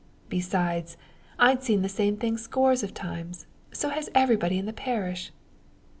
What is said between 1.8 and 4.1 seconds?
the same thing scores of times so has